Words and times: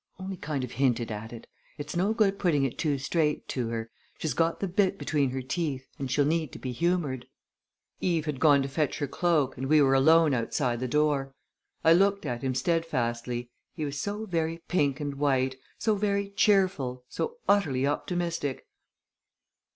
"Only 0.17 0.35
kind 0.35 0.63
of 0.63 0.71
hinted 0.71 1.11
at 1.11 1.31
it. 1.31 1.45
It's 1.77 1.95
no 1.95 2.11
good 2.11 2.39
putting 2.39 2.63
it 2.63 2.79
too 2.79 2.97
straight 2.97 3.47
to 3.49 3.67
her. 3.69 3.91
She's 4.17 4.33
got 4.33 4.59
the 4.59 4.67
bit 4.67 4.97
between 4.97 5.29
her 5.29 5.43
teeth 5.43 5.87
and 5.99 6.09
she'll 6.09 6.25
need 6.25 6.51
to 6.53 6.57
be 6.57 6.71
humored." 6.71 7.27
Eve 7.99 8.25
had 8.25 8.39
gone 8.39 8.63
to 8.63 8.67
fetch 8.67 8.97
her 8.97 9.05
cloak 9.05 9.57
and 9.57 9.67
we 9.69 9.79
were 9.79 9.93
alone 9.93 10.33
outside 10.33 10.79
the 10.79 10.87
door. 10.87 11.35
I 11.83 11.93
looked 11.93 12.25
at 12.25 12.41
him 12.41 12.55
steadfastly 12.55 13.51
he 13.75 13.85
was 13.85 13.99
so 14.01 14.25
very 14.25 14.63
pink 14.67 14.99
and 14.99 15.19
white, 15.19 15.57
so 15.77 15.93
very 15.93 16.31
cheerful, 16.31 17.03
so 17.07 17.37
utterly 17.47 17.85
optimistic! 17.85 18.65